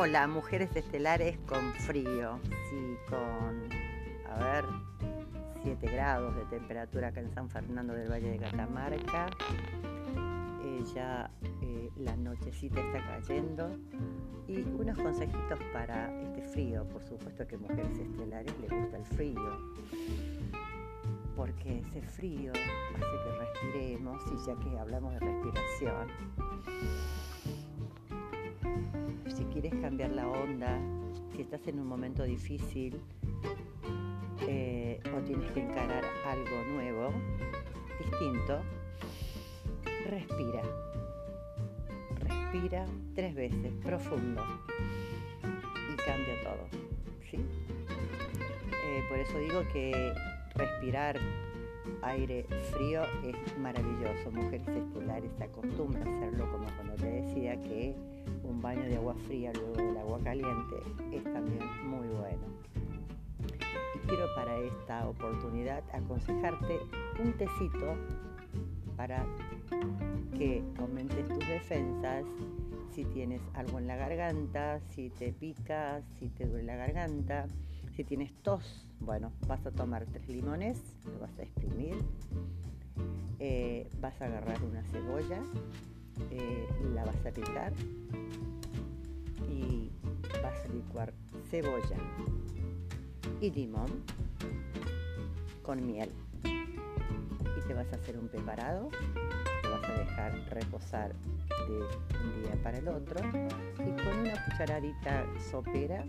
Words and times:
Hola, 0.00 0.28
mujeres 0.28 0.70
estelares 0.76 1.36
con 1.38 1.72
frío, 1.72 2.38
sí, 2.70 2.96
con, 3.08 3.68
a 4.30 4.38
ver, 4.44 4.64
7 5.64 5.90
grados 5.90 6.36
de 6.36 6.44
temperatura 6.44 7.08
acá 7.08 7.18
en 7.18 7.34
San 7.34 7.50
Fernando 7.50 7.94
del 7.94 8.08
Valle 8.08 8.30
de 8.30 8.38
Catamarca. 8.38 9.26
Eh, 10.62 10.84
ya 10.94 11.28
eh, 11.62 11.90
la 11.96 12.16
nochecita 12.16 12.80
está 12.80 13.04
cayendo 13.08 13.76
y 14.46 14.60
unos 14.60 14.96
consejitos 14.96 15.58
para 15.72 16.16
este 16.22 16.42
frío. 16.42 16.84
Por 16.84 17.02
supuesto 17.02 17.44
que 17.48 17.56
mujeres 17.56 17.98
estelares 17.98 18.54
les 18.60 18.70
gusta 18.70 18.98
el 18.98 19.04
frío, 19.04 19.58
porque 21.34 21.80
ese 21.80 22.02
frío 22.02 22.52
hace 22.52 23.00
que 23.00 23.72
respiremos 23.72 24.22
y 24.32 24.46
ya 24.46 24.54
que 24.60 24.78
hablamos 24.78 25.12
de 25.14 25.18
respiración, 25.18 26.06
si 29.30 29.44
quieres 29.44 29.74
cambiar 29.80 30.10
la 30.10 30.26
onda, 30.26 30.78
si 31.34 31.42
estás 31.42 31.66
en 31.66 31.78
un 31.78 31.86
momento 31.86 32.22
difícil 32.24 33.00
eh, 34.46 35.00
o 35.16 35.20
tienes 35.20 35.50
que 35.52 35.60
encarar 35.60 36.04
algo 36.26 36.64
nuevo, 36.72 37.12
distinto, 37.98 38.60
respira. 40.06 40.62
Respira 42.20 42.86
tres 43.14 43.34
veces, 43.34 43.72
profundo, 43.82 44.42
y 45.42 45.96
cambia 45.96 46.42
todo. 46.42 46.68
¿sí? 47.30 47.36
Eh, 47.36 49.02
por 49.08 49.18
eso 49.18 49.38
digo 49.38 49.62
que 49.72 50.12
respirar 50.54 51.18
aire 52.02 52.46
frío 52.72 53.02
es 53.24 53.58
maravilloso. 53.58 54.30
Mujeres 54.30 54.68
estelares 54.68 55.30
se 55.36 55.44
acostumbran 55.44 56.06
a 56.06 56.16
hacerlo 56.16 56.50
como 56.50 56.66
cuando 56.76 56.94
te 56.94 57.10
decía 57.10 57.60
que 57.62 57.94
un 58.44 58.60
baño 58.60 58.82
de 58.82 58.96
agua 58.96 59.14
fría 59.26 59.52
luego 59.54 59.74
del 59.74 59.96
agua 59.96 60.18
caliente 60.22 60.76
es 61.12 61.24
también 61.24 61.64
muy 61.84 62.08
bueno. 62.08 62.46
Y 63.94 64.06
quiero 64.06 64.26
para 64.34 64.58
esta 64.58 65.08
oportunidad 65.08 65.82
aconsejarte 65.92 66.80
un 67.22 67.32
tecito 67.34 67.96
para 68.96 69.24
que 70.36 70.62
aumentes 70.78 71.28
tus 71.28 71.48
defensas 71.48 72.24
si 72.90 73.04
tienes 73.04 73.40
algo 73.54 73.78
en 73.78 73.86
la 73.86 73.94
garganta, 73.94 74.80
si 74.90 75.10
te 75.10 75.32
pica, 75.32 76.02
si 76.18 76.30
te 76.30 76.46
duele 76.46 76.64
la 76.64 76.76
garganta, 76.76 77.46
si 77.98 78.04
tienes 78.04 78.32
tos, 78.44 78.62
bueno, 79.00 79.32
vas 79.48 79.66
a 79.66 79.72
tomar 79.72 80.06
tres 80.06 80.28
limones, 80.28 80.80
lo 81.04 81.18
vas 81.18 81.36
a 81.36 81.42
exprimir, 81.42 81.96
eh, 83.40 83.90
vas 84.00 84.22
a 84.22 84.26
agarrar 84.26 84.62
una 84.62 84.84
cebolla, 84.84 85.42
eh, 86.30 86.68
la 86.94 87.04
vas 87.04 87.26
a 87.26 87.32
picar 87.32 87.72
y 89.50 89.90
vas 90.40 90.64
a 90.64 90.68
licuar 90.72 91.12
cebolla 91.50 91.96
y 93.40 93.50
limón 93.50 93.90
con 95.64 95.84
miel. 95.84 96.12
Y 96.44 97.66
te 97.66 97.74
vas 97.74 97.92
a 97.92 97.96
hacer 97.96 98.16
un 98.16 98.28
preparado, 98.28 98.90
te 99.62 99.68
vas 99.70 99.82
a 99.90 99.92
dejar 99.94 100.34
reposar 100.50 101.16
de 101.66 101.80
un 102.22 102.42
día 102.44 102.62
para 102.62 102.78
el 102.78 102.86
otro 102.86 103.18
y 103.28 104.02
con 104.04 104.18
una 104.20 104.44
cucharadita 104.44 105.26
sopera, 105.50 106.04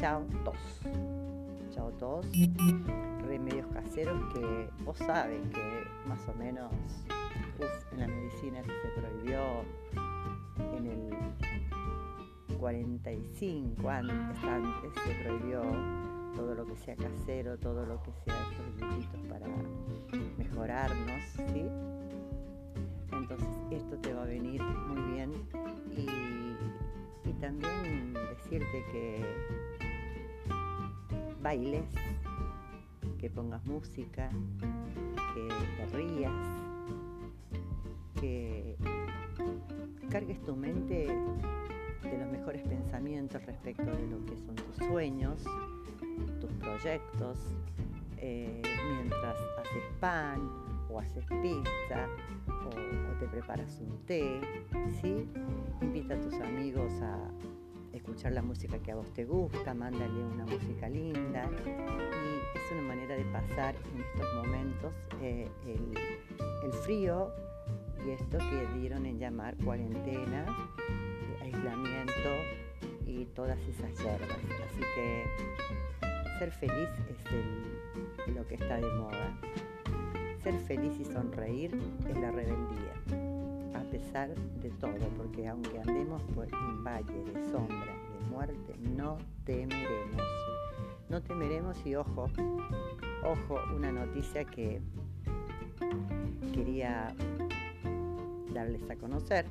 chao 0.00 0.24
tos. 0.44 0.80
Chao 1.74 1.90
tos, 1.98 2.26
remedios 3.26 3.66
caseros 3.66 4.32
que 4.32 4.70
vos 4.82 4.96
sabes 4.96 5.46
que 5.50 5.84
más 6.08 6.26
o 6.26 6.32
menos 6.38 6.72
en 7.92 8.00
la 8.00 8.08
medicina 8.08 8.62
se 8.64 8.98
prohibió 8.98 9.40
en 10.74 10.86
el 10.86 12.56
45 12.58 13.90
antes, 13.90 14.42
antes 14.42 15.02
se 15.04 15.14
prohibió 15.22 15.60
todo 16.34 16.54
lo 16.54 16.64
que 16.64 16.76
sea 16.76 16.96
casero, 16.96 17.58
todo 17.58 17.84
lo 17.84 18.02
que 18.02 18.12
sea 18.24 18.40
estos 18.98 19.20
para 19.28 19.46
mejorarnos, 20.38 21.22
¿sí? 21.52 21.66
Entonces 23.12 23.48
esto 23.70 23.98
te 23.98 24.14
va 24.14 24.22
a 24.22 24.26
venir 24.26 24.62
muy 24.62 25.12
bien 25.12 25.30
y 25.90 27.32
también 27.34 28.14
decirte 28.14 28.84
que 28.92 29.89
bailes, 31.40 31.88
que 33.18 33.30
pongas 33.30 33.64
música, 33.66 34.30
que 35.34 35.48
te 35.76 35.96
rías, 35.96 36.32
que 38.20 38.76
cargues 40.10 40.42
tu 40.44 40.56
mente 40.56 41.06
de 42.02 42.18
los 42.18 42.30
mejores 42.30 42.62
pensamientos 42.62 43.44
respecto 43.46 43.84
de 43.84 44.06
lo 44.08 44.24
que 44.26 44.36
son 44.36 44.54
tus 44.56 44.76
sueños, 44.86 45.42
tus 46.40 46.50
proyectos, 46.54 47.38
eh, 48.16 48.60
mientras 48.92 49.36
haces 49.58 49.84
pan 50.00 50.40
o 50.90 50.98
haces 50.98 51.24
pizza 51.26 52.06
o, 52.48 53.18
te 53.18 53.26
preparas 53.26 53.80
un 53.80 53.98
té, 54.06 54.40
¿sí? 55.00 55.28
Invita 55.80 56.14
a 56.14 56.20
tus 56.20 56.34
amigos 56.34 56.92
a 57.02 57.18
escuchar 58.00 58.32
la 58.32 58.42
música 58.42 58.78
que 58.78 58.92
a 58.92 58.96
vos 58.96 59.12
te 59.12 59.26
gusta, 59.26 59.74
mándale 59.74 60.24
una 60.24 60.46
música 60.46 60.88
linda 60.88 61.48
y 61.66 62.58
es 62.58 62.72
una 62.72 62.82
manera 62.82 63.14
de 63.14 63.24
pasar 63.26 63.74
en 63.94 64.00
estos 64.00 64.34
momentos 64.36 64.94
eh, 65.20 65.48
el 66.64 66.72
frío 66.72 67.30
y 68.06 68.10
esto 68.10 68.38
que 68.38 68.78
dieron 68.78 69.04
en 69.04 69.18
llamar 69.18 69.54
cuarentena, 69.58 70.46
aislamiento 71.42 72.30
y 73.06 73.26
todas 73.26 73.58
esas 73.68 73.90
hierbas. 73.98 74.38
Así 74.38 74.80
que 74.94 75.24
ser 76.38 76.50
feliz 76.52 76.88
es 78.26 78.34
lo 78.34 78.46
que 78.46 78.54
está 78.54 78.76
de 78.76 78.90
moda. 78.94 79.38
Ser 80.42 80.58
feliz 80.60 80.98
y 80.98 81.04
sonreír 81.04 81.78
es 82.08 82.16
la 82.16 82.30
rebeldía, 82.30 83.29
pesar 83.90 84.34
de 84.34 84.70
todo, 84.70 85.08
porque 85.16 85.48
aunque 85.48 85.80
andemos 85.80 86.22
por 86.34 86.46
un 86.54 86.84
valle 86.84 87.24
de 87.24 87.50
sombra 87.50 87.86
de 87.86 88.30
muerte, 88.30 88.74
no 88.96 89.18
temeremos. 89.44 90.22
No 91.08 91.20
temeremos 91.20 91.84
y 91.84 91.96
ojo, 91.96 92.30
ojo, 93.24 93.58
una 93.74 93.90
noticia 93.90 94.44
que 94.44 94.80
quería 96.54 97.12
darles 98.54 98.88
a 98.88 98.96
conocer. 98.96 99.46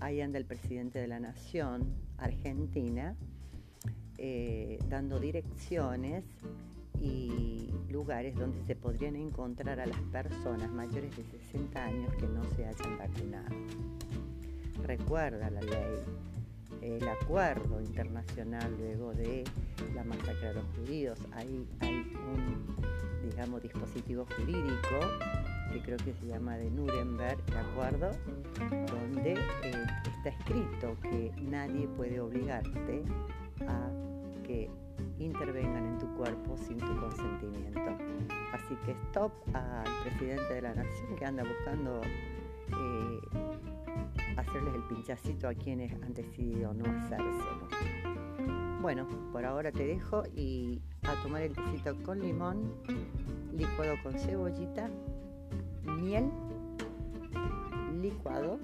Ahí 0.00 0.20
anda 0.20 0.38
el 0.38 0.44
presidente 0.44 1.00
de 1.00 1.08
la 1.08 1.18
Nación, 1.18 1.92
Argentina, 2.18 3.16
eh, 4.16 4.78
dando 4.88 5.18
direcciones 5.18 6.24
y 7.00 7.67
lugares 8.08 8.34
donde 8.36 8.64
se 8.64 8.74
podrían 8.74 9.16
encontrar 9.16 9.78
a 9.80 9.84
las 9.84 10.00
personas 10.10 10.70
mayores 10.70 11.14
de 11.14 11.24
60 11.24 11.84
años 11.84 12.10
que 12.14 12.26
no 12.26 12.42
se 12.56 12.64
hayan 12.64 12.96
vacunado. 12.96 13.54
Recuerda 14.82 15.50
la 15.50 15.60
ley, 15.60 15.98
el 16.80 17.06
acuerdo 17.06 17.82
internacional 17.82 18.74
luego 18.78 19.12
de 19.12 19.44
la 19.94 20.04
masacre 20.04 20.48
de 20.48 20.54
los 20.54 20.64
judíos. 20.74 21.18
Ahí 21.32 21.68
hay 21.80 21.96
un, 22.32 23.28
digamos, 23.28 23.62
dispositivo 23.62 24.26
jurídico 24.36 25.00
que 25.70 25.82
creo 25.82 25.98
que 25.98 26.14
se 26.14 26.28
llama 26.28 26.56
de 26.56 26.70
Nuremberg, 26.70 27.44
¿de 27.44 27.58
acuerdo? 27.58 28.10
Donde 28.90 29.34
eh, 29.34 29.86
está 30.16 30.30
escrito 30.30 30.96
que 31.02 31.30
nadie 31.42 31.86
puede 31.88 32.20
obligarte 32.20 33.02
a 33.66 33.90
que 34.46 34.70
intervengan 35.24 35.84
en 35.84 35.98
tu 35.98 36.06
cuerpo 36.14 36.56
sin 36.56 36.78
tu 36.78 36.96
consentimiento. 37.00 37.80
Así 38.52 38.76
que 38.84 38.92
stop 39.08 39.32
al 39.54 39.84
presidente 40.02 40.54
de 40.54 40.62
la 40.62 40.74
nación 40.74 41.16
que 41.16 41.24
anda 41.24 41.44
buscando 41.44 42.00
eh, 42.02 43.20
hacerles 44.36 44.74
el 44.74 44.82
pinchacito 44.84 45.48
a 45.48 45.54
quienes 45.54 45.92
han 46.02 46.14
decidido 46.14 46.72
no 46.74 46.84
hacérselo. 46.84 47.68
Bueno, 48.80 49.08
por 49.32 49.44
ahora 49.44 49.72
te 49.72 49.86
dejo 49.86 50.22
y 50.34 50.80
a 51.02 51.14
tomar 51.22 51.42
el 51.42 51.52
tecito 51.52 51.96
con 52.04 52.20
limón, 52.20 52.74
licuado 53.52 53.96
con 54.02 54.16
cebollita 54.18 54.88
miel 55.84 56.30
licuado 58.00 58.58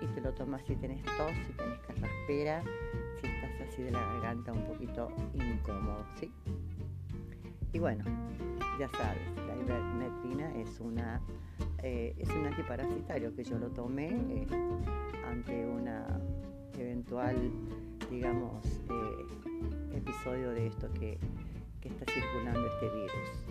y 0.00 0.06
te 0.06 0.20
lo 0.20 0.32
tomas 0.32 0.62
si 0.66 0.76
tenés 0.76 1.02
tos, 1.02 1.32
si 1.46 1.52
tenés 1.52 1.78
carraspera, 1.86 2.62
si 3.20 3.26
estás 3.26 3.68
así 3.68 3.82
de 3.82 3.90
la 3.90 4.00
garganta 4.00 4.52
un 4.52 4.64
poquito 4.64 5.08
incómodo, 5.34 6.06
¿sí? 6.18 6.32
Y 7.72 7.78
bueno, 7.78 8.04
ya 8.78 8.88
sabes, 8.88 9.22
la 9.46 9.54
ivermectina 9.56 10.54
es 10.56 10.80
una 10.80 11.20
eh, 11.82 12.14
es 12.18 12.28
un 12.30 12.46
antiparasitario 12.46 13.34
que 13.34 13.44
yo 13.44 13.58
lo 13.58 13.68
tomé 13.68 14.08
eh, 14.08 14.46
ante 15.28 15.66
una 15.66 16.06
eventual, 16.78 17.50
digamos, 18.10 18.64
eh, 18.90 19.26
episodio 19.96 20.50
de 20.50 20.66
esto 20.66 20.90
que, 20.94 21.18
que 21.80 21.88
está 21.88 22.04
circulando 22.12 22.66
este 22.66 22.88
virus 22.88 23.44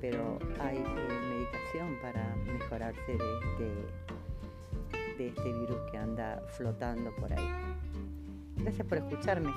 pero 0.02 0.38
hay 0.60 0.76
eh, 0.76 1.20
medicación 1.30 1.96
para 2.02 2.36
mejorarse 2.44 3.16
de 3.16 3.38
este, 3.38 5.16
de 5.16 5.28
este 5.28 5.52
virus 5.60 5.78
que 5.90 5.96
anda 5.96 6.42
flotando 6.58 7.10
por 7.16 7.32
ahí. 7.32 7.48
Gracias 8.58 8.86
por 8.86 8.98
escucharme. 8.98 9.50